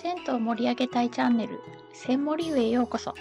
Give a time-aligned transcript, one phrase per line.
[0.00, 1.58] 銭湯を盛り上げたいチャンネル、
[1.92, 3.16] 千森湯へようこそ。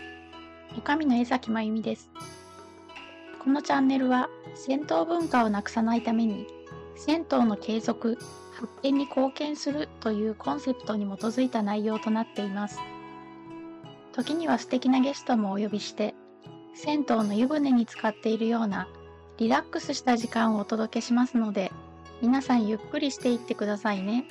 [0.77, 2.11] おかみの江崎真由美です。
[3.43, 6.45] このチャンネルは、銭湯文化をなくさないために、
[6.95, 8.19] 銭湯の継続、
[8.53, 12.79] 発展に貢献するというコンセプトに基づいた内容となっています。
[14.13, 16.13] 時には素敵なゲストもお呼びして、
[16.75, 18.87] 銭湯の湯船に浸かっているような
[19.39, 21.71] リラックスした時間をお届けしますので、
[22.21, 24.25] 皆さんゆっくりしていってくださいね。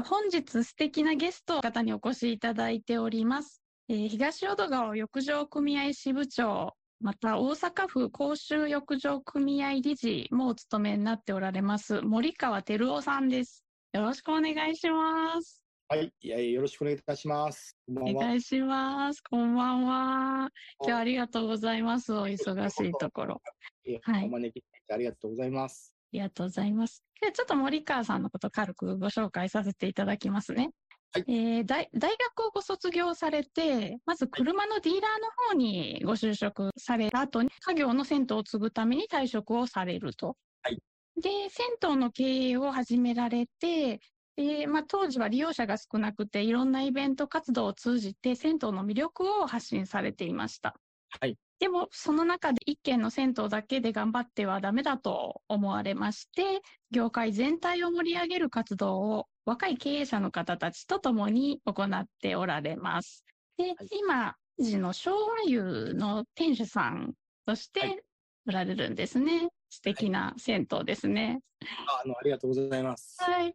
[0.00, 3.60] 本日素敵なゲストの方にお越しいただいております。
[3.88, 13.64] えー東淀川浴場組合支部長、また大阪府公衆浴場組合理事もお務めになっておられます森川照夫さんです。
[13.92, 15.62] よろしくお願いします。
[15.88, 17.76] はい、いやよろしくお願いいたします。
[17.86, 18.10] こんばんは。
[18.12, 19.20] お願いします。
[19.20, 20.48] こんばんは。
[20.80, 22.14] 今日はありがとうございます。
[22.14, 23.42] お忙しいところ。
[23.84, 25.91] えはいお招きありがとうございます。
[26.12, 27.02] ありがとうございます。
[27.20, 30.70] ちょっと森川さんのこと軽くご紹介させていただきますね。
[31.14, 40.36] はいえー大大学をご卒業されて、まず車のディーラーの方にご就職された後に、家業の銭湯を継ぐために退職をされると。
[40.62, 40.78] はい
[41.16, 44.00] で、銭湯の経営を始められて、
[44.36, 50.74] でまあ、当時は利用者が少なくて、いろんなイベント活動を通じて銭湯の魅力を発信されていました。
[51.20, 51.36] はい。
[51.62, 56.60] でも、その中で一軒の銭湯だけで頑張ってはダメだと思われまして、
[56.90, 63.24] 業界全体を盛り上げる活動を若い経営者の方たちと共に行っておられます。
[63.56, 67.12] で、はい今、時の昭和湯の店主さん
[67.46, 68.04] としはいて
[68.48, 69.48] おられるんですね。
[69.70, 71.42] 素敵な銭湯ですね。
[71.86, 73.18] ああのありがとうございます。
[73.22, 73.54] はい。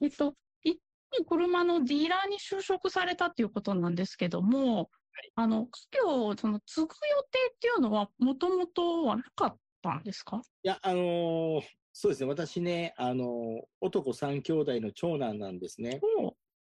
[0.00, 0.80] えっと、一
[1.12, 4.90] 旦車のディーラーに就職されたっていうことなんですけども、
[5.36, 6.88] あの、家業をその継ぐ予
[7.30, 10.40] 定っていうのは、もともとはなかったんですか？
[10.62, 11.62] いや、あのー
[11.96, 16.00] そうですね、私ね、あのー男三兄弟の長男なんですね。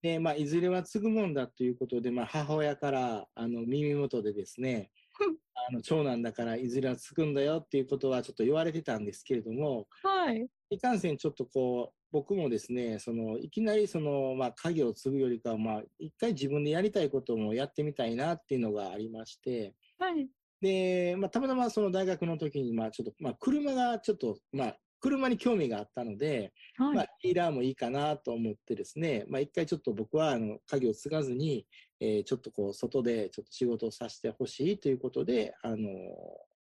[0.03, 10.45] で、まあ、いずれは継ぐもんだということで、まあ、母親からあの耳元でですねうん、あの長男だからいずれは継ぐんだよっていうことはちょっと言われてたんですけれども、はい。
[10.71, 20.29] いかんせんちょっとこう、僕もですね、そのいきなりその、まあ、家業を継ぐよりかは、まあ、一回自分でやりたいこともやってみたいなっていうのがありまして、はい。
[20.61, 26.97] で、まあ、たまたまその大学の時に、まあ、ちょっと、まあ、車がちょっと、まあ、車に興味があったので、はい。
[26.97, 31.67] まあ、ディーラーもいいかなと思ってですね、まあ、一回ちょっと僕は、あの、家業を継がずに、
[31.99, 35.89] えーちょっとこう、外でちょっと仕事をさせてほしいということで、あの、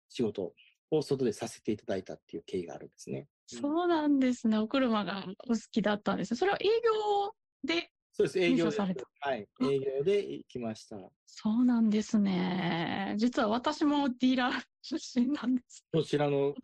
[0.09, 0.53] 仕事
[0.91, 3.29] を外でさせていただいたっていう経緯があるんですね。
[3.47, 4.59] そうなんですね。
[4.59, 6.39] お車がお好きだったんですね。
[6.39, 7.35] それは営業
[7.65, 9.05] で、そうです、営業された。
[9.21, 10.97] はい、営業で行きました。
[11.27, 13.15] そうなんですね。
[13.19, 15.85] 実は私もディーラー出身なんです。
[15.93, 16.55] こちらの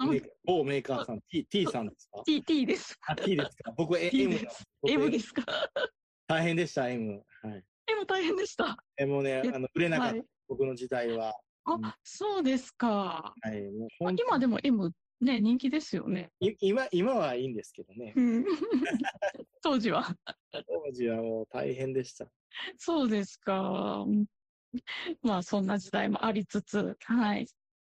[0.44, 2.96] 某メーカーさん、T, T さんですか？T、T です。
[3.06, 3.72] あ T ですか？
[3.76, 4.64] 僕、M でだす。
[4.80, 5.44] 僕 M ですか？
[6.26, 7.22] 大変でした、M。
[7.42, 7.64] はい。
[7.86, 8.76] M 大変でした。
[8.96, 11.28] えもうねえ、あの売れなかった、はい僕の時代は。
[11.66, 13.32] うんあ、そうですか。
[13.40, 13.62] はい、
[14.18, 16.30] 今でも M ね、人気ですよね。
[16.40, 18.12] い今今はいいんですけどね。
[18.16, 18.44] うん
[19.62, 20.04] 当時は。
[20.50, 22.26] 当時はもう大変でした。
[22.76, 24.04] そうですか。
[24.06, 24.26] うん
[25.22, 27.46] まあ、そんな時代もありつつ、はい。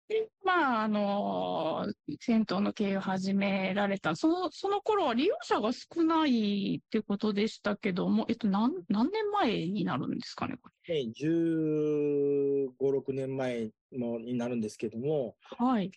[0.09, 1.87] で、まあ、あの
[2.21, 15.67] 銭湯の経営を始められた、その、その頃は利用者が少ないってことでしたけども、えっと、何、何年前になるんですかね、こね15、6年前もになるんですけども、れ。
[15.67, 15.93] はい。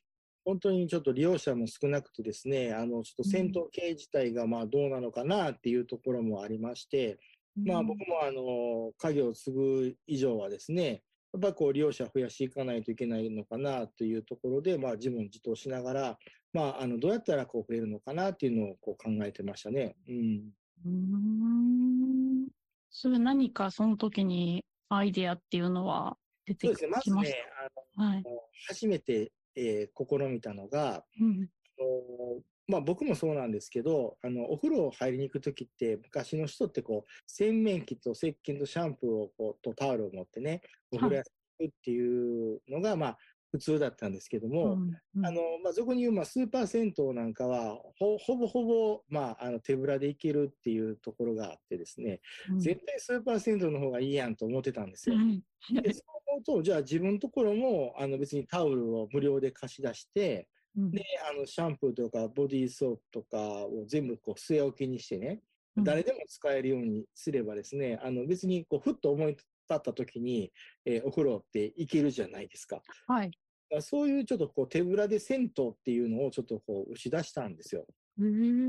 [0.46, 7.20] 本当にちょっと利用者も少なくてですね、あの、ちょっと戦闘系自体がまあどうなのかなっていうところもありまして、
[7.56, 16.18] まあ僕もあの、家業を継ぐ以上はですね、やっぱりこう利用者増やしていかないといけないのかなというところで、まあ自問自答しながら、
[16.52, 19.96] まああの、どうやったらこう増えるのかなっていうのをこう考えてましたね。
[20.08, 20.52] うん。
[20.86, 22.48] うーん。
[22.90, 28.04] それ何かその時にアイデアっていうのは出てそうですね、まきましずね、あた。
[28.04, 28.24] はい。
[28.24, 28.24] の、
[28.68, 31.50] 初めて、えー試みたのが、うん。
[31.80, 40.62] あのまあ僕もそうなんですけど、あの、お風呂入りに行くときって、昔の人ってこう、洗面器と石鹸とシャンプーをこう、とタオルを持ってね、
[40.92, 43.18] お風呂屋さんに行くっていうのが、まあ、
[43.52, 55.16] 普通だったんですけども、うんうんあの、まあ、俗に言う、まあ、スーパー銭湯なんかは、ほ、ほぼほぼ、まあ、あの、手ぶらで行けるっていうところがあってですね、うん絶対スーパー銭湯の方がいいやんと思ってたんですよ。
[55.16, 55.44] うん
[55.82, 65.42] で、そう思うと、じゃあ自分のところも、あの、別にタオルを無料で貸し出して、うんで、あの、シャンプーとかボディーソープとかを全部こう据え置きにしてね、
[65.76, 69.36] うん誰でも使えるようにすればですね、あの、別にこう、ふっと思いっ
[69.68, 70.52] た時に、
[70.86, 72.82] えーお風呂って行けるじゃないですか。
[73.08, 73.28] はい。
[73.28, 77.88] だからそういうちょっとこう手ぶらで銭湯っていうのをちょっとこう打ち出したんですよ。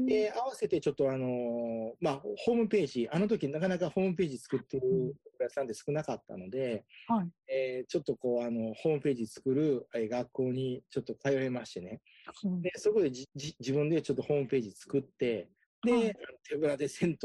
[0.07, 7.29] で、合わせてちょっとあのーまあ、ホームページ、あの時なかなかホームページ作ってるお客さんで少なかったので、はい。
[7.49, 12.01] えーちょっとこう、あの、ホームページ作るえー学校にちょっと通いましてね。
[12.45, 15.51] うんで、そこでじじ自分でちょっとホームページ作って、
[15.85, 16.17] で、はい
[16.49, 17.17] 手ぶらで銭湯、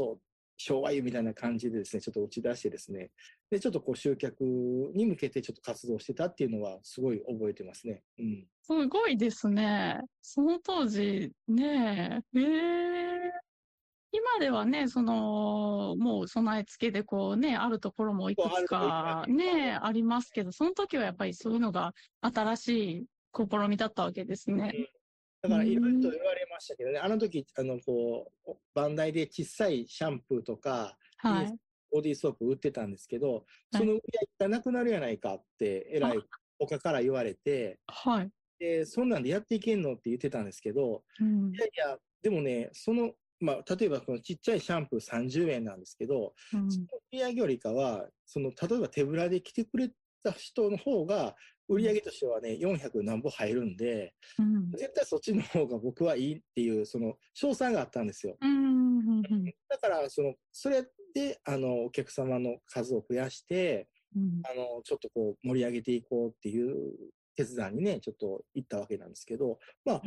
[0.58, 3.10] 昭和湯みたいな感じでですね、ちょっと打ち出してですね、
[3.50, 4.42] で、ちょっとこう集客
[4.94, 8.02] に向けてちょっと活動してたっていうのはすごい覚えてますね。
[8.18, 8.46] うん。
[8.62, 10.00] すごいですね。
[10.22, 13.50] その当時、ねえ、ええ
[14.12, 23.04] 今ではね、その、もう備え付けでこうね、あるところもいくつかね、ありますけど、その時はやっぱりそういうのが新しい
[23.36, 24.72] 試みだったわけですね。
[25.42, 31.56] だからいろいろと言われましたけどね、あの時、あの、こう、バンダイで小さいシャンプーとか、はい。
[31.90, 36.18] ボディーソープ売ってたんですけど、その売り上げがなくなるやないかって、えらい
[36.58, 38.30] 他から言われて、はい。
[38.58, 41.50] で、そんなんでやっていけんのって言ってたんですけど、うん。
[41.54, 46.70] いやいや、でもね、その、まあ、例えばこのちっちゃいシャンプー30円なんですけど、うん。
[46.70, 49.90] その売り上げよりかは、その、例えば手ぶらで来てくれ
[50.22, 51.34] た人の方が、
[51.68, 54.70] 売り上げとしてはね、400何本入るんで、うん。
[54.72, 58.36] 絶対そっちの方が僕はいいっていう、その、賞賛があったんですよ。
[59.68, 60.84] だから、その、それ
[61.14, 64.42] で、あの、お客様の数を増やして、うん。
[64.44, 66.92] あの、ちょっとこう、盛り上げていこうっていう
[67.36, 70.02] 決断にね、ちょっと行ったわけなんですけど、まあ、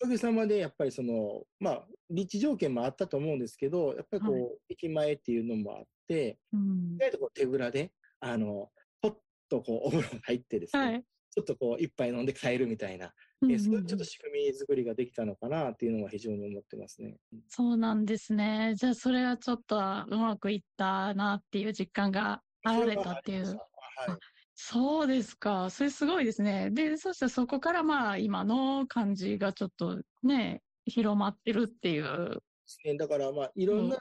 [0.00, 4.58] おかげさまで、やっぱりその、まあ、立地条件もあったと思うんですけど、やっぱりこう、はい。
[4.70, 6.94] 駅前っていうのもあって、うん。
[6.96, 8.70] 意外とこう手ぶらで、あの、
[9.02, 11.04] ほっとこう、お風呂に入ってですね、はい。
[11.30, 13.14] ちょっとこう、一杯飲んで帰るみたいな、
[13.50, 17.16] えそういうちょっと仕組み作りができたのかなっていうのは非常に思ってますね。
[17.48, 18.74] そうなんですね。
[18.76, 23.46] じゃあ、それはちょっとうまくいったなっていう実感が現れたっていう。
[23.46, 23.56] はい。
[24.54, 25.70] そうですか。
[25.70, 26.70] それすごいですね。
[26.70, 32.04] で、そしてそこからまあ今の感じがちょっとね、広まってるっていう。
[32.04, 32.96] ですね。
[32.96, 33.96] だから、まあ、いろんな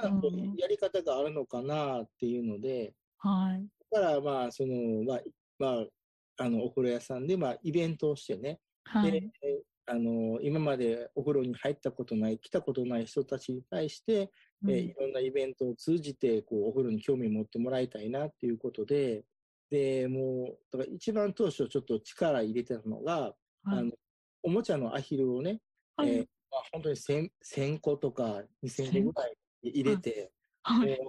[0.58, 3.68] やり方があるのかなっていうので、はい。
[3.92, 5.22] だから、まあ、その、まあ、
[5.60, 5.86] まあ、
[6.44, 8.60] あの、お風呂屋さんで、まあ、イベントをしてね、で
[8.94, 9.32] はい。、
[9.86, 14.32] あの、今までお風呂に入ったことない、来たことない人たちに対して、
[14.68, 19.26] えいろんなイベントを通じて、こう、お風呂に興味持ってもらいたいなっていうことで、
[19.70, 23.34] で、もう、だから一番当初ちょっと力入れてたのが、はい
[23.80, 23.92] あの、
[24.44, 25.62] おもちゃのアヒルをね、
[25.96, 30.34] はいえーまあ、本当に1000 1000個とか2000個ぐらい入れて、
[30.64, 31.00] はい。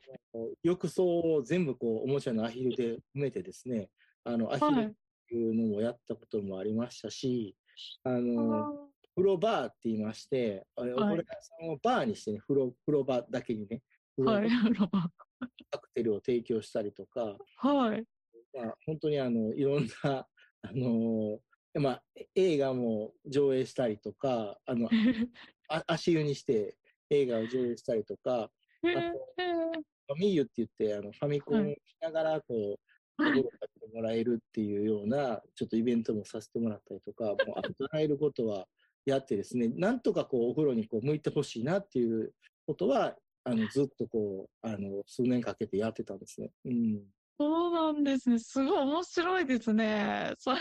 [0.62, 3.90] 浴槽を全部こう、おもちゃのアヒルで埋めてですね、
[4.24, 4.94] あの、アヒルっはい。
[5.28, 7.56] ていうのもやったこともありましたし、
[8.04, 14.48] ああの、風呂バーって言いまして、あれお風呂屋さんをバーにしてね、風呂、風呂場だけにね、ーはい。
[15.70, 18.04] カクテルを提供したりとか、はい。
[18.54, 20.26] まあ、本当にあの、いろんな、
[20.62, 21.38] あの
[21.74, 22.02] まあ、
[22.34, 24.88] 映画も上映したりとか、あの、
[25.68, 26.76] あ足湯にして
[27.10, 28.50] 映画を上映したりとか、
[28.84, 29.18] えあと
[30.08, 38.66] ファミユって言って、あの、ファミコンをしながら、こう、お風呂かけてもらえるっていうような、ちょっとイベントもさせてもらったりとか、もう、あと、らえることは
[39.04, 42.32] やってですね、なんとかこう、お風呂にこう、向いてほしいなっていう
[42.66, 46.50] ことは、あの、ずっとこう、あの、数年かけてやってたんですね。
[46.64, 47.02] うん。
[47.42, 48.38] そうなんですね。
[48.38, 50.32] すごい面白いですね。
[50.38, 50.58] それ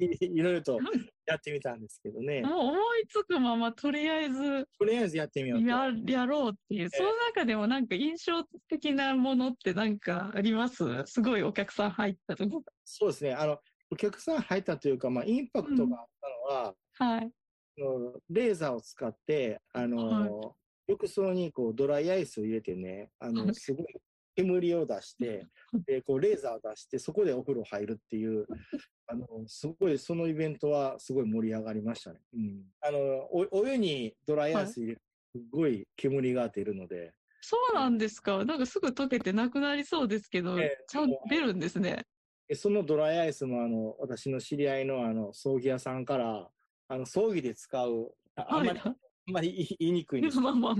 [0.00, 0.78] いろいろと
[1.26, 2.40] やってみたんですけどね。
[2.40, 5.66] もう思いつくままとりあえずとりあえずやってみようと。
[5.66, 10.84] ややろうっていう、その中でもなんか印象的なものってなんかあります？
[11.04, 12.62] すごいお客さん入ったとこ。
[12.82, 13.34] そうですね。
[13.34, 13.58] あの、
[13.90, 16.06] お客さん入ったというか、まあ、インパクトがあっ
[16.48, 16.74] たのは、
[17.18, 17.30] はい。
[17.78, 23.86] あのレーザーを使って、あの、浴槽にこうドライアイスを入れてね、あの、はいすごい
[24.34, 25.46] 煙を出して、
[25.86, 28.46] で、こうレーザーを出して、そこでお風呂入るっていう、
[29.06, 32.20] あの、すごい、そのイベントはすごい盛り上がりましたね。
[32.34, 32.64] うん。
[32.80, 35.02] あの、おお湯にドライアイス入れる、
[35.34, 38.44] すごい煙が出るので、そうなんですか？
[38.44, 42.06] なんかすぐ溶けてなくなりそうですけど、ええちゃんと出るんですね。
[42.46, 46.50] でそのドライアイスもあの、私の知り合いのあの、葬儀屋さんから、
[46.88, 48.96] あの、葬儀で使う、ああんまり、あん
[49.32, 50.74] まり言い言いにくいんですけど まあまあ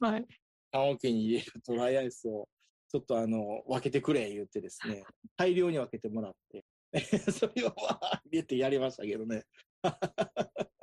[0.00, 0.12] まあ。
[0.12, 0.26] はい。
[0.72, 2.48] 棺桶に入れるドライアイスを、
[2.90, 5.04] ちょっとあの、分けてくれ言ってですね、
[5.36, 6.64] 大量に分けてもらって、
[7.30, 9.44] それをわー入れてやりましたけどね。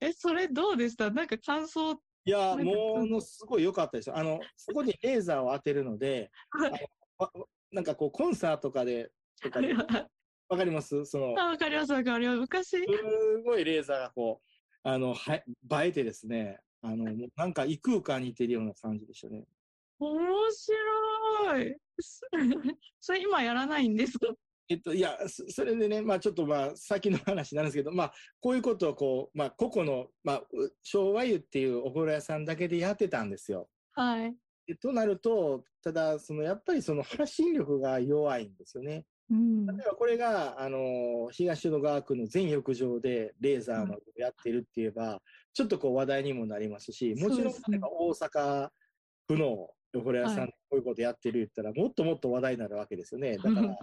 [0.00, 1.08] え、それどうでした？
[1.10, 1.92] なんか感想。
[2.24, 4.16] いや、ものすごい良かったですよ。
[4.16, 6.86] あの、そこにレーザーを当てるので、はい
[7.18, 7.30] わ
[7.70, 11.06] なんかこう、コンサートとかで、とかでわかります？
[11.06, 12.38] その、あ、わかりますわかります。
[12.40, 14.48] 昔、すごいレーザーがこう、
[14.82, 15.44] あの、は映
[15.88, 19.44] えてですね、あの、なんか異空間にいてるような感じでしたね。
[20.00, 20.76] 面白
[21.60, 21.76] い。
[23.00, 24.28] それ今やらないんですか？
[24.68, 30.46] えっと、いや、そそれでね、まあちょっとまあ先の話なんですけど、 まあこういうことをこう、まあ個々の、まあう
[30.82, 33.68] 昭和湯っていうお風呂屋さんだけでやってたんですよ。
[33.92, 34.34] はい。
[34.66, 39.04] でとなると、ただ、そのやっぱりその発信力が弱いんですよね。
[39.28, 39.66] うん。
[39.66, 45.20] 例えばこれが、あの、東淀川区の全浴場でレーザーのやってるって言えば、
[45.52, 48.70] ちょっとこう話題にもなりますし、もちろん大阪
[49.26, 53.36] 府のお風呂屋さんこういうことやってる言ったら、もっともっと話題になるわけですよね。
[53.42, 53.76] だから、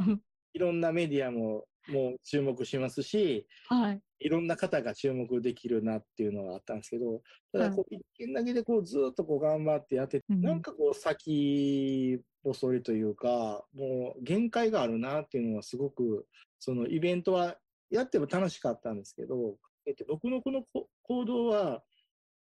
[0.53, 4.01] いろんなメディアももう注目しますし、はい。
[4.21, 7.21] いろんな方が注目できるなっていうのがあったんですけど、
[7.53, 16.25] ただこう一件だけでこうずっとこう頑張ってやって、うんなんかこう先細りというか、もう限界があるなっていうのはすごく、
[16.59, 17.57] そのイベントは
[17.89, 21.83] やっても楽しかったんですけど、えっと、僕のこのこ行動は、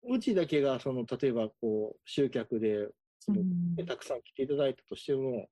[0.08, 2.88] うちだけがその例えばこう集客で
[3.24, 5.48] そのうんたくさん来ていただいたとしても、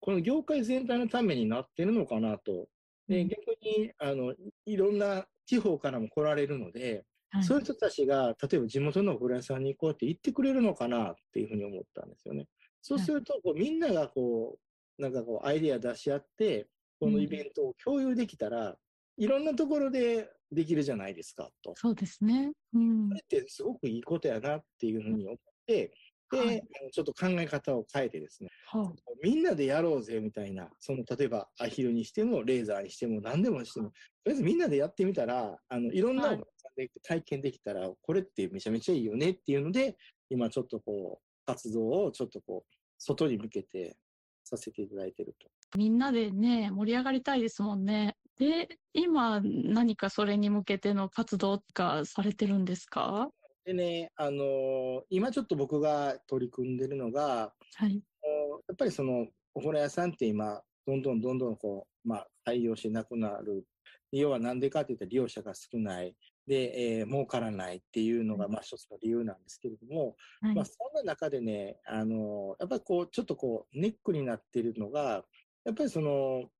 [0.00, 2.68] この業界全体のためになってるのかなと。
[3.08, 4.34] で、うん逆に、あの、
[4.66, 12.46] いろんな地方からも来られるので、はいそういう人たちが、例えば地元のお風呂屋さんに行こうって言ってくれるのかなっていうふうに思ったんですよね。
[12.80, 14.56] そうすると、こうみんながこ
[14.98, 16.68] う、なんかこう、アイデア出し合って、
[17.00, 18.76] このイベントを共有できたら、
[19.16, 21.74] いろんなところでできるじゃないですか、と。
[21.76, 22.52] そうですね。
[22.72, 25.92] うんこれってすごくいいことやなっていうふうに思って、
[26.34, 26.62] で、はい
[26.92, 33.94] ちょっと考え方を変えてですね、はみんなでやろうぜみたいな、その例えばアヒルにしても、レーザーにしても、何でもしても、と
[34.26, 39.96] りあえずみんなでやってみたら、あのいろんなはいお客さんで体験できたら、これってめちゃめちゃいいよねっていうので、
[40.30, 43.96] 今ちょっとこう、活動をちょっとこう、外に向けて
[44.44, 45.48] させていただいてると。
[45.78, 48.16] みんなでね、盛り上がりたいですもんね。
[48.36, 53.30] で、今何かそれに向けての活動がされてるんですか？
[53.64, 58.02] でね、あのー今ちょっと僕が取り組んでるのが、はい。
[58.22, 63.64] おやっぱりそのお風呂屋さんって今、どんどんどんどんこう、まあ、採用しなくなる。
[64.12, 66.14] 要はなんでかって言ったら利用者が少ない。
[66.46, 75.24] で、えー儲からないっていうのが、まあ一つの理由なんですけれども、はいまあそんな中でね、あの、やっぱりこう、ちょっとこう、ネックになっているのが、
[75.64, 76.50] やっぱりその、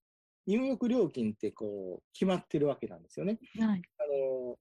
[0.47, 3.39] 入浴料金ってこう、決まってるわけなんですよね。
[3.59, 3.83] はい。
[3.99, 4.57] あの、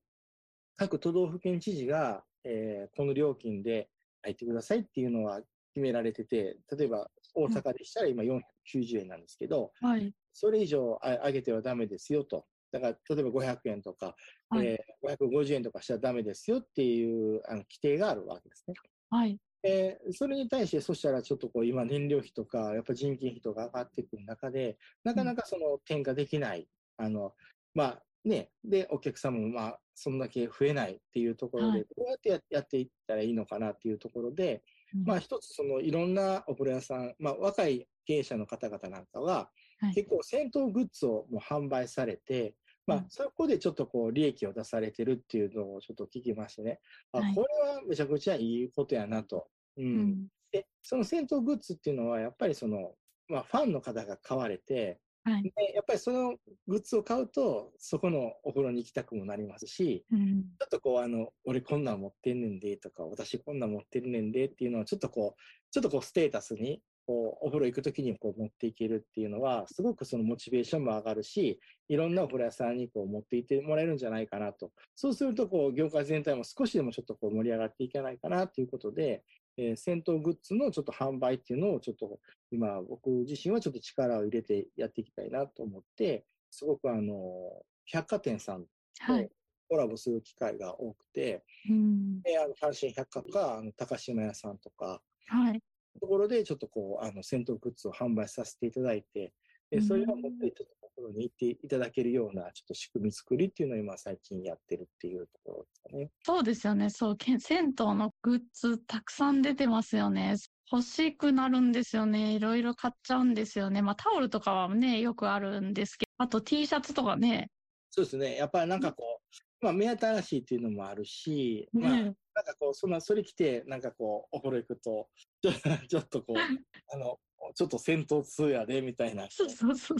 [0.76, 3.88] 各都道府県知事が、えーこの料金で
[4.22, 5.40] 入ってくださいっていうのは
[5.74, 10.12] 決められてて、例えば大阪でしたら今490円なんですけど、はい。
[10.32, 12.46] それ以上あ上げてはダメですよと。
[12.72, 14.16] だから、例えば500円とか、
[14.50, 18.74] はいえー550円とかしたらダメですよっていうあの規定があるわけですね。
[19.10, 19.38] はい。
[19.62, 26.68] えーそれに対して、そしたらちょっとこう今燃料費とか、やっぱ人件費とか上がってくる中で、なかなかその転嫁できない。
[26.96, 27.34] あの、
[27.74, 31.86] まあね、で、お客様もまあ、そんだけ増えないっていうところで、はい。
[31.96, 34.62] どうやってややっていったらいいのかなっていうところで、
[35.04, 39.94] まあ一つそのいろんなお風呂屋さん、まあ若い経営者の方々なんかは、はい。
[39.94, 42.54] 結構銭湯グッズをもう販売されて、
[42.86, 43.00] まうん。
[43.02, 46.80] あそこでちょっとこう利益を出されてるっていうのをちょっと聞きましてね、
[47.12, 47.34] あはい。
[47.34, 49.48] これはめちゃくちゃいいことやなと。
[49.76, 49.86] うん。
[49.86, 50.28] うん。
[50.52, 52.94] で、その銭湯グッズっていうのはやっぱりその、
[53.28, 55.42] まあファンの方が買われて、はい。
[55.42, 60.42] でやっぱりそのグッズを買うと、そこのお風呂に行きたくもなりますし、うん。
[60.58, 65.40] ちょっとこう、あの、俺こんなん持ってんねんでとか、私こんなん持ってるねんでっていうのは、ちょっとこう、
[65.70, 74.72] ちょっとこう、ステータスに、こう、お風呂行くときにこう持っていけるっていうのは、すごくそのモチベーションも上がるし、いろんなお風呂屋さんにこう持って行ってもらえるんじゃないかなと。
[74.94, 79.22] そうすると、こう、業界全体も少しでもちょっとこう盛り上がっていかないかなということで、
[79.56, 82.18] えー銭湯グッズのちょっと販売っていうのをちょっと
[82.54, 88.66] 今僕自身はちょっと力を入れてやっていきたいなと思って、すごくあの、百貨店さん
[89.00, 89.30] はい。
[89.68, 92.22] コラボする機会が多くて、うん。
[92.22, 95.60] で、あの、阪神百貨とか、あの、高島屋さんとか、はい。
[96.00, 99.32] ところでちょっとこう、あの、戦闘グッズを販売させていただいて、
[99.70, 106.10] で、それを持ってちょっとところに行っていただけるような、ちょっと仕組み作りっていうのを今最近やってるっていうところですかね。
[106.22, 106.90] そうですよね。
[106.90, 110.36] そう、け銭湯のグッズたくさん出てますよね。
[110.70, 112.34] 欲しくなるんですよね。
[112.34, 113.82] いろいろ買っちゃうんですよね。
[113.82, 117.50] まあタオルとかはね、よくあるんですけど、あと T シャツとかね。
[117.90, 118.36] そうですね。
[118.36, 119.20] やっぱりなんかこ
[119.62, 125.08] う、まあ、目新しいっていうのもあるし、まあ、なんねかこう、そんな、それ着て、なんかこう、お風呂行くと、
[125.42, 125.52] ち ょ
[125.88, 126.36] ちょっとこう、
[126.92, 127.20] あの、
[127.54, 129.98] ちょっと戦闘通やで、みたいな、そうそうそう。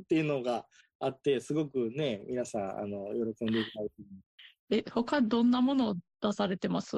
[0.00, 0.66] っていうのが
[0.98, 3.06] あって、すごくね、皆さん、あの、
[3.36, 3.94] 喜んでいただいて
[4.70, 6.96] え、他どんなものを出されてます？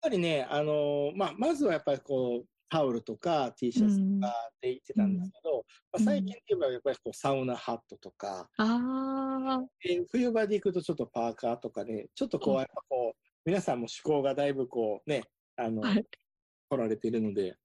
[0.00, 5.62] ぱりね、あのまあ、まずはやっぱりこう、タオルとか T シャツとかって言ってたんですけど、うん。
[5.92, 15.24] まあ、最近って言えばやっぱりこうサウナハットとか、ああ、で冬場で行くとちょっとパーカーとかね、ちょっとこう、うんやっぱこう、皆さんも趣向がだいぶこうね、
[15.56, 16.04] あの、はい。
[16.68, 17.56] 来られているので、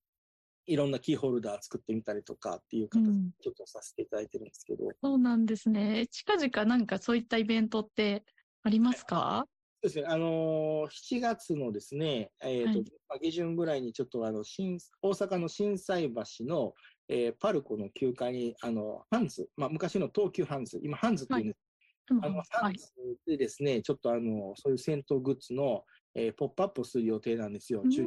[0.65, 3.11] いろんなキーホルダー作ってみたりとかっていう形で
[3.43, 4.85] ちょっとさせていただいてるんですけど。
[4.85, 6.07] うん、そうなんですね。
[6.07, 8.23] 近々なんかそういったイベントって
[8.63, 9.45] ありますか、は
[9.85, 10.05] ですね。
[10.07, 16.73] あのー、7月のですね、えっ、ー、と、はい、下旬ぐらいにちょっとあの、新、大阪の心斎橋の、
[17.07, 22.91] えー、パルコの9階に、あの、ハンズ、まあ、昔の東急ハンズ、今ハンズっていうんです、はい、あの、ハンズ
[23.27, 25.83] でですね、ちょっとあの、そういう戦闘グッズの、
[26.15, 28.05] えー、ポップアップする予定なんですよ、中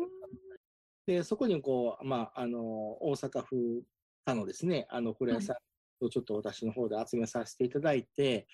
[1.06, 3.82] で、そこにこう、まあ、あの、大阪府
[4.25, 5.56] かのですね、あの、古屋さん
[6.05, 8.47] をちょっと私の方で集めさせていただいて、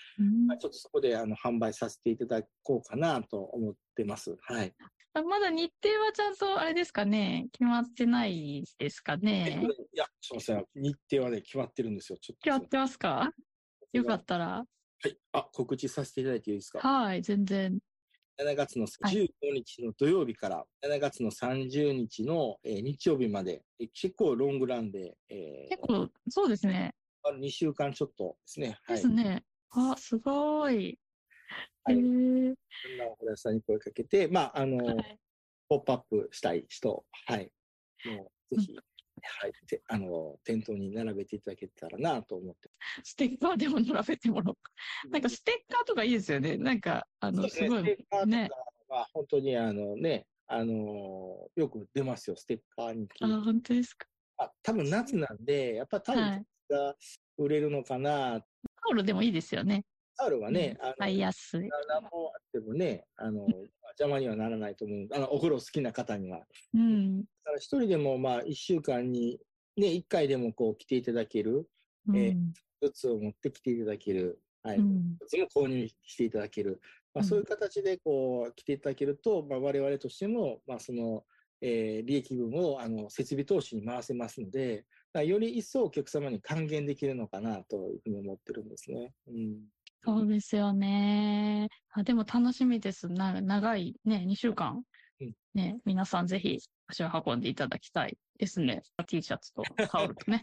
[0.48, 4.36] はい、ちょっとそこであの販売させていただこうかなと思ってます。
[4.42, 4.74] はい。
[5.14, 9.64] まだ日程はちゃんとあれですかね、決まってないですかね？
[9.94, 10.64] いや、すみません。
[10.74, 12.18] 日程はね、決まってるんですよ。
[12.20, 12.42] ちょっと。
[12.42, 13.30] 決まってますか？
[13.92, 14.46] よかったら。
[14.46, 14.64] は
[15.04, 15.16] い。
[15.32, 16.80] あ、告知させていただいていいですか？
[16.80, 17.78] はい、全然。
[18.40, 26.92] 7月の15日の土曜日から7月の30日の、えー、日曜日まで、えー、結構ロングランで、えー、結構、そうですね。
[27.32, 28.78] 2週間ちょっとですね。
[28.88, 29.44] ですね。
[29.70, 30.98] はい、あ、すごい。
[31.84, 31.96] はい。
[31.96, 32.50] そん
[32.98, 35.18] なお古屋さんに声かけて、まあ、あの、はい、
[35.68, 37.50] ポップアップしたい人、はい。
[38.04, 42.70] もう、ぜひ、はい、てあの店頭に並べていただけたらなと思って。
[43.02, 44.72] ステッカーでも並べてもらおうか。
[45.10, 46.56] なんかステッカーとかいいですよね。
[46.56, 47.82] なんか、あの、すごい。
[47.82, 48.54] ステッカーと
[48.88, 53.08] かは本当にあのね、あのよく出ますよ、ステッカーに。
[53.20, 54.06] あ、本当ですか。
[54.36, 56.94] あ、多分夏なんで、やっぱ多分が
[57.38, 58.46] 売れるのかな、はい、タ
[58.90, 59.84] オルでもいいですよね。
[60.16, 61.68] タオルはね、うん、買いやすい。
[61.88, 63.46] 何もあってもね、あの、
[63.98, 65.08] 邪魔にはならないと思う。
[65.12, 66.40] あの、お風呂好きな方には。
[66.74, 67.20] うん。
[67.20, 69.40] だから一人でも、まあ、一週間に、
[69.76, 71.68] ね、一回でもこう来ていただける、
[72.08, 72.34] うん、えー、
[72.80, 74.78] グッズを持ってきていただける、はい。
[74.78, 74.88] グッ
[75.28, 76.80] ズも購入していただける。
[77.12, 81.24] まあ、そういう形でこう来ていただけると、まあ、我々としても、まあ、その、
[81.60, 84.84] えー、利益分をあの設備投資に回せますので、
[85.22, 89.12] より一層お客様に還元できるのかなというふうに思ってるんですね。
[89.28, 89.58] うん
[90.06, 91.70] そうですよね。
[91.92, 93.08] あでも楽しみです。
[93.08, 94.82] な長いね、2週間。
[95.54, 98.82] ね、皆さんぜひ足を運んでいただきたいですね。
[99.06, 100.42] T シャツとタオルとね。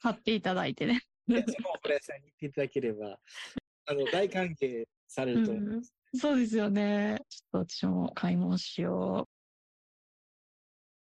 [0.00, 1.02] 買っていただいてね。
[1.28, 1.40] その
[1.84, 3.18] お屋さんに行っていただければ、
[3.86, 5.94] あの、大歓迎されると思います。
[6.12, 7.18] うん、そうですよね。
[7.28, 9.28] ちょっと私も買い物しよ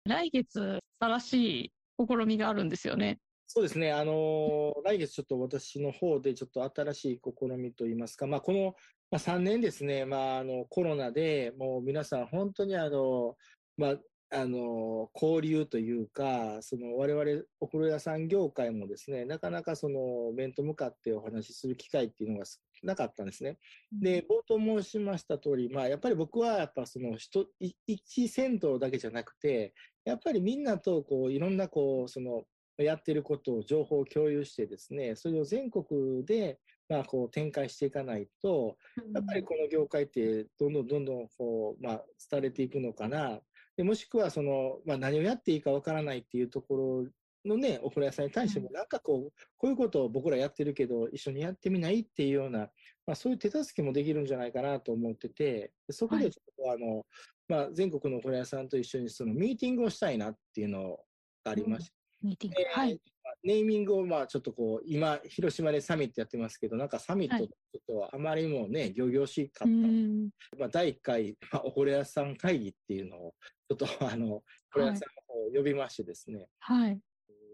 [0.05, 0.09] う。
[0.09, 1.35] 来月、新し
[1.67, 3.19] い試みがあるんですよね。
[3.51, 8.75] そうですね、あのー、来月ちょっと私の方でちょっと新しい試みといいますか、まあ、この、
[9.11, 13.37] まあ、3年ですね、まあ、あのコロナでもう皆さん本当にあの、
[13.79, 13.97] まあ、
[14.31, 23.59] あの交流というか、その我々お風呂屋さん業界もですね、なかなかその面と向かってお話しする機会っていうのが少なかったんですね。
[23.91, 27.49] で、冒頭申しました通り、まあやっぱり僕はやっぱその一
[27.87, 29.73] 一銭湯だけじゃなくて、
[30.09, 32.45] やっぱりみんなとこういろんなこうその
[32.79, 38.77] やってることを情報を共有してですね、それを全国でまあこう展開していかないと、
[39.15, 43.41] やっぱりこの業界ってどんどんどんどんこう、まあ、廃れていくのかな。
[43.77, 47.05] でもしくはその、まあ、何をやっていいかわからないっていうとこ
[47.45, 52.71] ろのね、お風呂屋さんに対しても、なんかこう、こういうことを僕らやってるけど、一緒にやってみないっていうような、
[53.07, 57.05] まあ、そういう手助けもできるんじゃないかなと思ってて、そこでちょっとあの、はい、
[57.49, 60.99] まあ、全国のお風呂屋さんと一緒にそのミーティングをしたいなっていうの
[61.45, 62.57] がありまして、ミーティング。
[62.73, 63.01] はい。
[63.45, 70.59] ネーミングをまあちょっとこう、今、広島でサミットやってますけど、なんかサミットちょっとあまりもね、仰々しかった。
[70.59, 73.35] まあ、第1回、まあ、お風呂屋さん会議っていうのを、
[73.69, 77.01] ちょっとあの、お風呂屋さんを呼びましてですね、はい。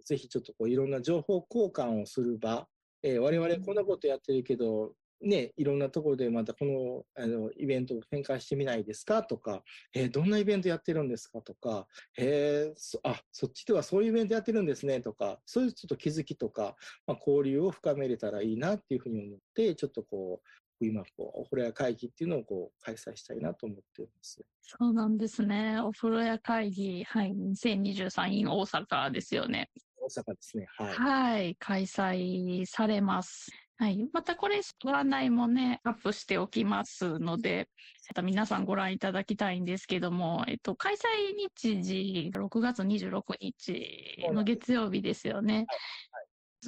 [0.05, 2.67] ぜひちょっとこういろんな情報交換をする場、
[3.03, 4.95] えー、我々こんなことやってるけど、
[5.25, 9.23] ね、いろんなところでまたこのあのイベントを展開してみないですか？
[9.23, 9.63] とか、
[9.95, 11.41] えー、どんなイベントやってるんですか？
[11.41, 11.87] とか、
[12.19, 15.01] えー、そあそっちではそういうイベントやってるんですね？
[15.01, 20.41] とか、そういうちょっと気づきとか、まあ、交流を深めれたらいいなっていうふうに思って、ちょっとこ
[20.81, 24.43] う、今こう、お風呂屋会議っていうのをこう開催したいなと思っています。
[24.61, 25.81] そうなんですね。
[25.81, 29.71] お風呂屋会議、はい、2023 in 大阪ですよね。
[30.01, 30.67] 大阪ですね。
[30.77, 30.95] はい。
[30.95, 33.51] はい、開催されます。
[33.77, 34.09] はい。
[34.13, 37.69] またこれ、ご案内もね、アップしておきますので、
[38.09, 40.99] また皆さんご覧いただきたいんですけども、えっと、開催
[41.37, 45.55] 日時、6月26日の月曜日ですよね。
[45.55, 45.67] はい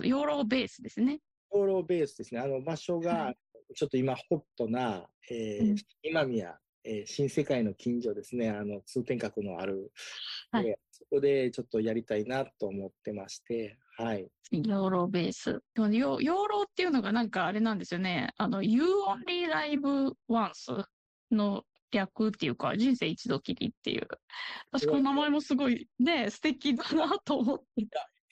[0.01, 1.21] はい、養老ベースですね。
[1.55, 2.40] 養老ベースですね。
[2.40, 3.35] あの場所が、
[3.75, 9.92] ちょっと今ホットな、えー、うん、今宮えー、新世界の近所ですね、あの通天閣のある、
[10.53, 14.29] はい、そこでちょっとやりたいなと思ってまして、はい。
[14.53, 15.62] 養老ベース。
[15.75, 18.33] 養老っていうのがなんかあれなんですよね。
[18.37, 20.85] あの、You Only Live Once
[21.31, 24.07] の略っていうか、人生一度きりっていう。
[24.70, 27.64] 私、この名前もすごいね、素敵だなと思って。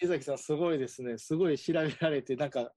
[0.00, 1.18] 江崎さん、すごいですね。
[1.18, 2.70] すごい調べられて、なんか、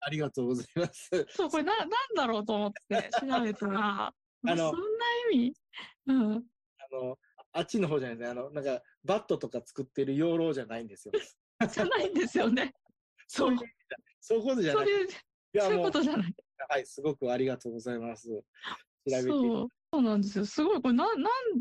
[0.00, 1.10] ありがとうございます。
[1.30, 4.14] そう、これな、なんだろうと思って調べたら、
[4.46, 4.86] あの、そんな
[5.32, 5.54] 意味？
[6.06, 6.32] うん。
[6.32, 6.38] あ
[6.92, 7.18] の、
[7.52, 8.30] あっちの方じゃないですね。
[8.30, 11.12] あの、なんか、バットとか作ってる養老じゃないんですよ。
[11.70, 12.74] じゃないんですよね。
[13.28, 13.58] そういう、
[14.20, 14.86] そういうことじゃない。
[14.86, 15.08] そういう、
[15.60, 16.34] そういうことじゃない。
[16.68, 18.28] はい、すごくありがとうございます。
[18.28, 18.42] 調
[19.04, 19.22] べて。
[19.22, 20.46] そうそうなんですよ。
[20.46, 21.16] すごい、これ、な、なん、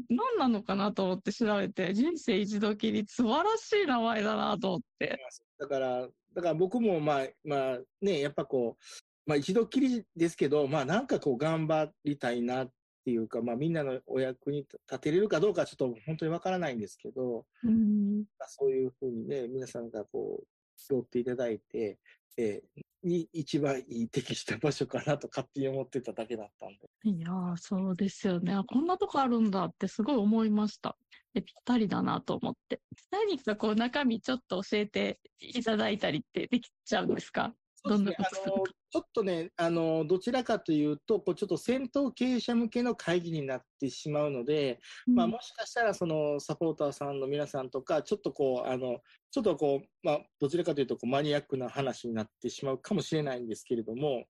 [0.07, 5.19] なんなのかなと思って調べて、人生一度きり、素晴らしい名前だなと思って。
[5.59, 8.83] だから、だから僕も、まあ、まあ、ね、やっぱこう、
[9.25, 12.71] まあ一度きりですけど、まあなんかこう頑張りたいなっ
[13.05, 21.99] ていうか、まあみんなのお役に立てれるかどうかちょっと本当にわからないんですけど、うん、そういうふうにね、皆さんがこう、拾っていただいて、
[22.37, 26.89] えー、に一番いい適した場所かなと勝手に思ってただけだったんで。
[27.03, 28.59] いやー、そうですよね。
[28.67, 30.97] こんなとこあるんだってすごい思いました。
[31.33, 32.81] で、ぴったりだなと思って。
[33.11, 37.53] 何かこう中身ちょっと教えていただいたりってできちゃうんですか？
[37.83, 38.71] どんなことするか。
[38.91, 48.99] ちょっとね、あの、どちらかというと、こうちょっと戦闘経営者向けの会議になってしまうので、うん、まあ、もしかしたら、その、サポーターさんの皆さんとか、ちょっとこう、あの、
[49.31, 54.25] ちょっとこう、まあ、どちらかというと、こう、マニアックな話になってしまうかもしれないんですけれども、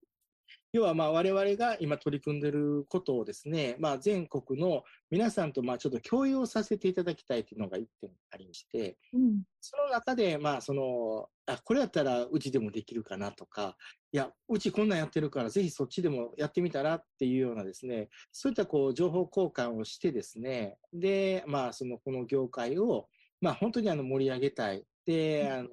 [0.72, 13.76] 要はまあ我々が今取り組んでいることをですね、まあ、全国の皆さんとまあちょっと共有をさせていただきたいというのが一点ありまして、うん、その中でまあそのあこれやったらうちでもできるかなとか
[14.12, 23.08] いやうちこんなんやってるからぜひそっちでもやってみたらっていうようなですねそういったこう情報交換をしてですねでまあそのこの業界を
[23.42, 24.84] まあ本当にあの盛り上げたい。
[25.04, 25.68] であの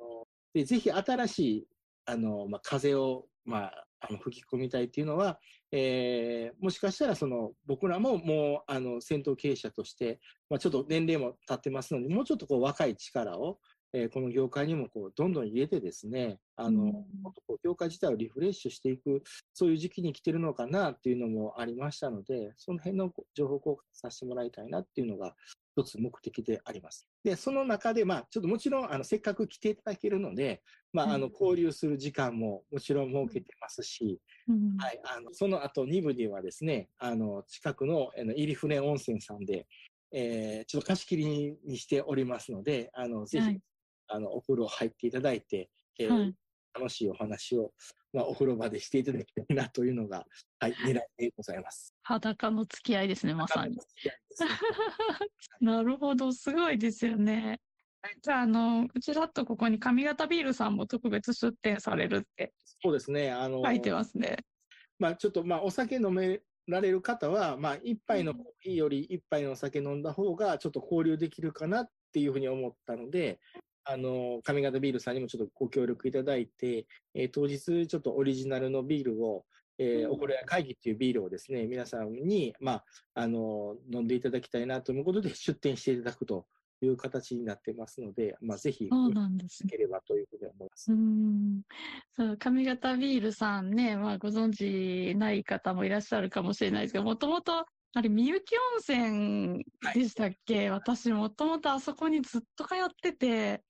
[0.53, 1.67] でぜひ新しい
[2.05, 5.39] あの、まあ、風をまああの吹き込みたいっていうのは、
[5.71, 13.59] えー、もしかしたらその僕らももうあの戦闘経営者として、まあ、ちょっと年齢も経ってますので、もうちょっとこう若い力を、
[13.93, 19.23] えー、この業界にもこうどんどん入れてですね、あの、うん、もっとこう業界自体をリフレッシュしていく、
[19.53, 25.33] そういう時期に来てるのかなっていうのもありましたので、その辺の情報交換させてもらいたいなっていうのが
[25.75, 27.07] 一つ目的であります。
[27.23, 30.61] で、その中で、まあ、ちょっともちろん、あの、せっかく来ていただけるので、
[30.93, 39.67] まあ、あの、交流する時間ももちろん設けてますし、うん、はい、あの、その後2部ではですね、あの、近くの、あの、入船温泉さんで、
[40.11, 43.61] えー、ちょっと貸し切りにしておりますので、あの、ぜひ、はい、
[44.09, 46.35] あの、お風呂入っていただいて、えー、はい、
[46.73, 47.71] 楽しいお話を
[48.11, 50.25] まあ、お風呂場でしていただきたいなというのが、
[50.59, 51.93] はい、狙いでございます。
[52.01, 53.77] 裸の付き合いですね、まさに。
[55.61, 57.59] なるほど、すごいですよね。
[58.21, 62.53] じゃあ、あの、うちだとここに上方ビールさんも特別出店されるって。
[62.81, 63.61] そうですね、あの。
[63.63, 64.37] 書いてますね。
[64.97, 73.39] まあ、ちょっと、まあ、お酒飲められる方は、まあ、一杯のコーヒーより一杯のお酒飲んだ方が、ちょっと交流できるかなっていうふうに思ったので、
[73.91, 79.45] あの、上方ビールさんにもちょっとご協力いただいて、えー、当日ちょっとオリジナルのビールを、
[79.79, 82.83] えー、おこれ会議っていうビールをですね、皆さんに、まあ、
[83.15, 86.45] あの、飲んでいただきたいなということで出店していただくと
[86.81, 89.69] いう形になってますので、まあ、ぜひ、そうなんですね。
[89.71, 90.91] ければというふうに思います。
[90.91, 91.61] うん。
[92.15, 103.63] そう、上方ビールさんね、まあ、ご存知ない方もいらっしゃるかもしれないですけど、もともと、あれ、みゆき温泉でしたっけ、はい、私、もともとあそこにずっと通ってて、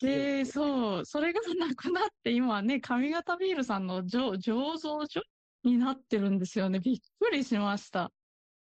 [0.00, 4.38] で、そう、それがなくなって、今はね、上方ビールさんの醸
[4.76, 5.22] 造所
[5.64, 6.80] になってるんですよね。
[6.80, 8.12] びっくりしました。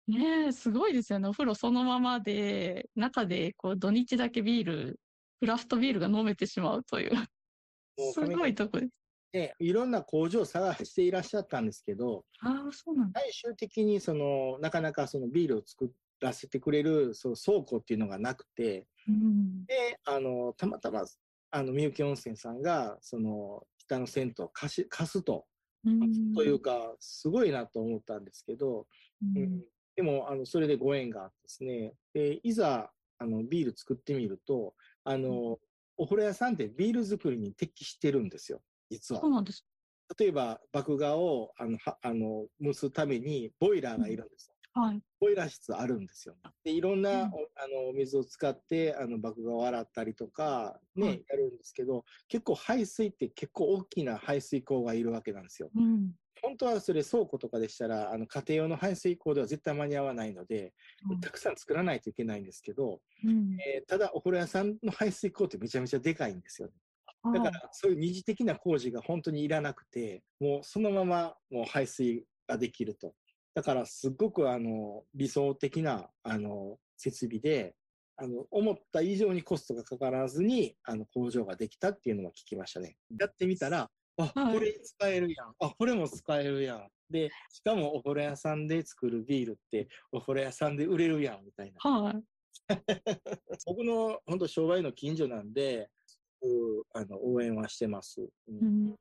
[0.09, 1.29] ねえ、すごいですよね。
[1.29, 5.01] お風呂そのままで、中でこう土日だけビール、
[5.41, 7.13] クラフトビールが飲めてしまうという。
[8.13, 8.93] すごいとこです。
[9.33, 21.05] で、いろんな工場を探していらっしゃったんですけど、あそうなん最終的にその、なかなかそのビールを作らせてくれるその倉庫っていうのがなくて、うん、で、あの、たまたま、
[21.51, 25.47] あの、みゆき温泉さんが、その、北の銭湯を貸し、貸すと、
[25.85, 28.87] うん、というか、すごいなと思ったんですけど、
[29.23, 29.63] うん、
[29.95, 34.75] でも、あの、それでご縁があってですね、で、いざ、あの、ビール作ってみると、
[35.05, 35.59] あの、
[35.97, 39.21] お風呂屋さんってビール作りに適してるんですよ、実は。
[39.21, 39.65] そうなんです。
[40.19, 44.56] 例えば、麦芽を、あの、はあの、蒸すためにボイラーがいるんですよ。
[44.77, 46.37] はい、ボイラー室あるんですよ。
[46.63, 47.29] でいろんな、うん、あ
[47.87, 55.71] の水を使ってあの麦芽を洗ったりとかね、はい、やるんですけど結構排水って結構大きな排水口がいるわけなんですよ。
[55.75, 56.13] うん、
[56.43, 60.75] 本当はそれ倉庫とかでしたらあの家庭用の排水口では絶対間に合わないので、
[61.11, 66.75] うん、たくさん作らないといけないんですけど、えー、ただお風呂屋さんの排水口ってめちゃめちゃでかいんですよね。
[67.33, 73.15] だからそういう二次的な工事が本当にいらなくてもうそのままもう排水ができると。
[73.57, 77.75] だからすごくあの理想的なあの設備で、
[78.19, 82.97] あの思った以上にコストがかからずにあの工場ができたっていうのは聞きましたね。
[83.19, 83.89] やってみたら、
[84.19, 85.55] あ、はいこれ使えるやん。
[85.59, 86.89] あ、これも使えるやん。
[87.11, 91.91] で、しかもお風呂屋さんで作るビールってお風呂屋さんで売れるやんみたいな。
[91.91, 92.23] はい。
[93.65, 95.87] 僕の本当商売の近所なんで、うん
[96.93, 98.21] あの応援はしてます。
[98.21, 98.97] うんうん、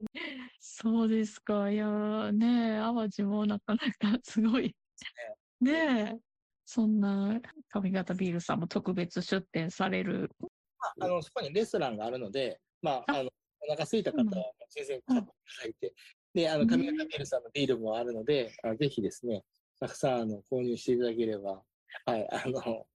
[0.60, 1.72] そうですか。
[1.72, 4.76] いやーねえ、淡路もなかなかすごい。
[5.62, 6.20] ねえ、
[6.66, 10.30] そんな上方ビールさんも特別出店される。
[10.40, 13.30] まあ、あのそこにレストランがあるので、まあ、ああの
[13.62, 15.94] お腹空いた方は全然買っていただいて、
[16.34, 19.44] で、あの、上方ビールさんのビールもあるので、あぜひですね、
[19.80, 21.64] たくさんあの購入していただければ、
[22.06, 22.86] はい、あの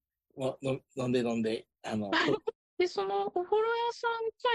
[0.94, 2.10] 飲んで飲んで、あの、
[2.80, 4.06] で、そのお風呂屋さ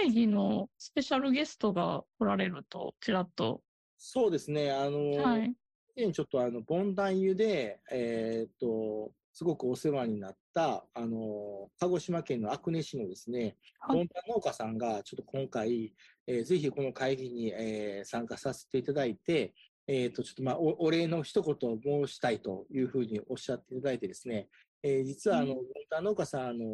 [0.02, 3.62] ん会議のスペシャルゲストが来られると、ちらっと。
[4.00, 5.54] そうですね、あの、はい。
[5.96, 15.94] 以前ちょっとあの、ボンダン湯で、えーっと、すごくお世話になった、あの、鹿児島県の阿久根市のですね、はいボンダン農家さんが、ちょっと今回、
[16.26, 19.54] えーぜひこの会議に、えー参加させていただいて、
[19.88, 24.48] えーっと、ちょっとまあ、おお礼の一言を申したいというふうにおっしゃっていただいてですね、
[24.88, 26.66] えー実はあの、うんボンダン農家さん、あの、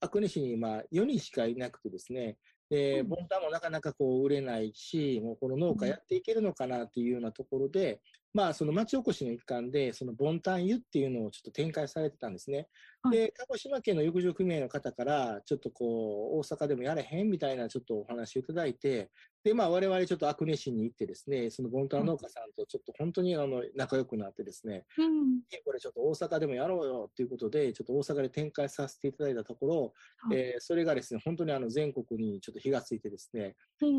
[0.00, 2.38] 阿久根市にまあ4人しかいなくてですね、
[2.70, 3.08] で、うん。
[3.08, 8.00] ボンタンもなかなかこう売れないし、もうこの農家やっていけるのかなっていうようなところで、
[8.32, 12.68] まあその町おこしの一環で、そのボンタン湯っていうのをちょっと展開されてたんですね。
[13.02, 19.10] はいで、鹿児島県の浴場組合の方から、ちょっとこう、大阪でもやれへんみたいなちょっとお話をいただいて、
[19.44, 25.40] で、まあ我々ちょっと阿久根市に行ってですね、そのボンタン農家さんとちょっと本当にあの仲良くなってですね、うん。
[25.64, 29.82] これちょっと大阪でもやろうよっていうことで、ちょっと大阪で展開させていただいたところ、
[30.16, 33.90] はいえーそれがですね、本当にあの全国にちょっと火がついてですね、うん。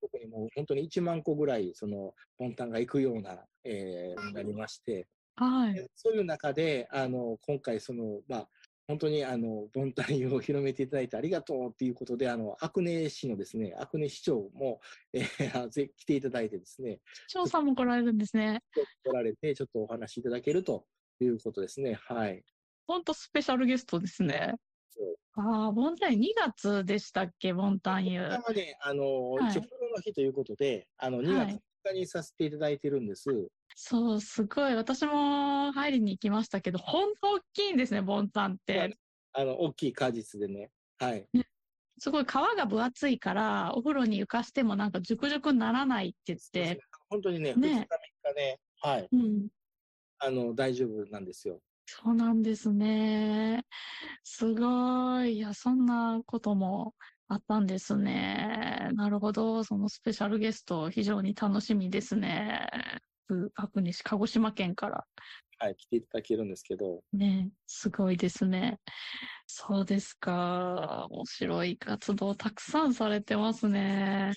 [0.00, 5.74] 全国にもう本当に1万個ぐらい、その、ボンタンが行くような、えーなりまして、はい。
[5.74, 8.48] でそういう中で、あの、今回その、まあ、
[8.86, 14.80] 本当にあの、ボンタン湯を広めていただいてありがとうっていうことで、あの、阿久根市のですね、阿久根市長も、
[15.14, 18.62] えーぜ来ていただいてですね、市長さんも来られるんですね。
[19.02, 20.86] 来られて、ちょっとお話しいただけると
[21.20, 21.94] いうことですね。
[21.94, 22.44] はい。
[22.86, 24.54] ほんとスペシャルゲストですね。
[25.36, 28.20] ああ、ボンタン2月でしたっけ、ボンタン湯。
[28.22, 33.30] はね、あの、はいの日ということで、あの、2はい月3日にさせていただいてるんです。
[33.76, 34.74] そう、すごい。
[34.74, 38.96] 私も入りに行きましたけど、ほんと大きいんですね、ボンタンって。
[39.32, 40.70] あの、大きい果実でね。
[40.98, 41.26] はい。
[41.98, 47.86] すごい皮が分厚いから、お風呂に浮かしてもなんかジュクジュクにならないって言って、本当にね、2ね日3
[48.22, 49.08] 日ね、はい。
[49.12, 49.48] うん。
[50.18, 51.60] あの、大丈夫なんですよ。
[51.86, 53.64] そうなんですね。
[54.24, 55.36] すごい。
[55.36, 56.94] いや、そんなことも
[57.28, 58.90] あったんですね。
[58.94, 59.64] なるほど。
[59.64, 62.68] そのスペシャルゲスト、非常に楽しみですね。
[63.28, 65.06] う角西、鹿児島県から。
[65.58, 68.78] はい、来ていただけるんですけど、ね、すごいですね。
[69.46, 71.06] そうですか。
[71.10, 74.32] 面白い活動たくさんされてますね。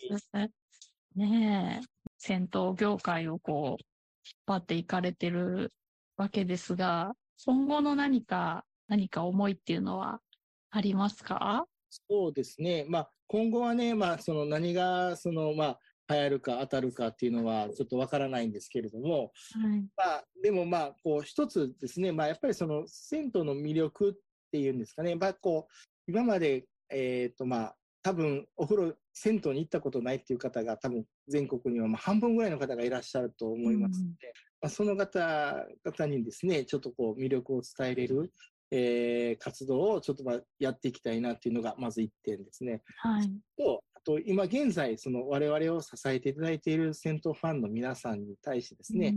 [1.16, 3.84] ねえ、銭湯業界をこう、
[4.24, 5.74] 引っ張っていかれてる
[6.16, 7.14] わけですが、
[7.46, 10.22] 今後の何か、何か思いっていうのは
[10.70, 11.66] ありますか？
[11.90, 12.86] そうですね。
[12.88, 19.82] まあ、今後はね、まあ、その何が、その、まあ、流行るか当たるかっていうのはちょっとわからないんですけれども、はい。
[19.96, 24.14] まあ、でもまあ、こう、一つですね、まあ、やっぱりその、銭湯の魅力っ
[24.52, 38.32] ていうんですかね、まあ、こう、今まで、えっ、と、まあ、多分、お風呂、銭湯に行ったことないっていう方が、多分、全国にはまあ半分ぐらいの方がいらっしゃると思いますので、まあ、その方々にですね、ちょっとこう、魅力を伝えれる、
[38.72, 42.82] えー活動をちょっとまあやっていきたいなっていうのが、まず一点ですね。
[42.98, 43.30] はい。
[43.58, 49.16] と、あと、今現在、その我々を支えていただいている銭湯ファンの皆さんに対してですね、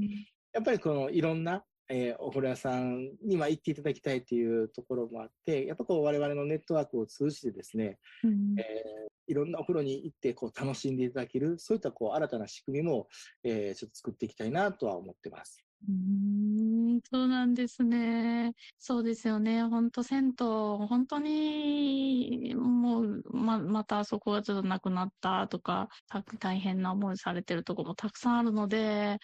[0.53, 13.07] やっぱりこのいろんな、えーお風呂屋さんにまあ行っていただきたいっていうところもあって、やっぱこう我々のネットワークを通じてですね、うんえーいろんなお風呂に行ってこう楽しんでいただける、そういったこう新たな仕組みも、
[13.45, 15.65] えーちょっと作っていきたいなとは思ってます。
[15.89, 18.53] うん、そうなんですね。
[18.79, 19.63] そうですよね。
[19.65, 20.47] 本当銭湯、
[20.87, 29.19] 本当に、もう、ま、またそこがちょっとなくなったとか、た大変な思いされてるところもたくさんあるので、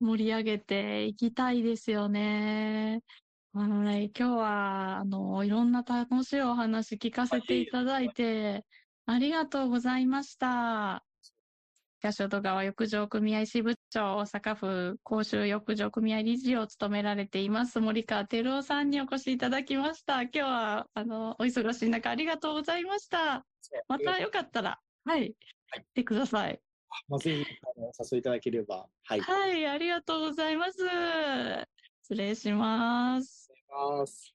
[0.00, 3.00] 盛り上げていきたいですよね。
[3.52, 4.12] はい。
[4.18, 8.66] 今日は、あの、いろんな楽しいお話聞かせていただいて、
[9.06, 11.04] ありがとうございました。
[12.02, 20.22] 八潮戸川浴場組合支部長、大阪府公衆浴場組合理事を務められています、森川照夫さんにお越しいただきました。
[20.22, 23.46] 今日は、あの、お忙しい中、ありがとうございました。
[23.86, 25.36] またよかったら、はい、
[25.70, 26.60] 来てください。
[27.06, 27.44] まあ、ぜひ
[27.76, 29.20] あのお誘いいただければ、はい。
[29.20, 30.78] はい、ありがとうございます。
[32.02, 33.48] 失礼します。
[33.70, 34.34] ます。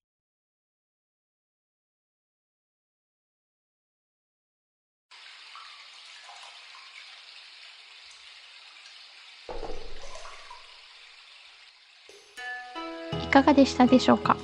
[13.28, 14.38] いかがでしたでしょうか？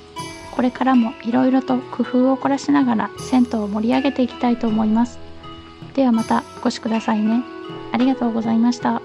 [0.52, 5.18] これからもいろいろと工夫を凝らしながら銭湯を盛り上げていきたいと思います。
[5.94, 7.42] ではまたお越しくださいね。
[7.92, 9.00] ありがとうございました。